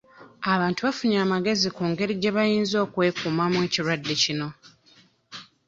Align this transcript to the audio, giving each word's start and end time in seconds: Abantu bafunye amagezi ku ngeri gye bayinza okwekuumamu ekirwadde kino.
Abantu 0.53 0.79
bafunye 0.87 1.17
amagezi 1.25 1.67
ku 1.75 1.83
ngeri 1.89 2.13
gye 2.21 2.31
bayinza 2.35 2.77
okwekuumamu 2.85 3.57
ekirwadde 3.65 4.13
kino. 4.23 4.47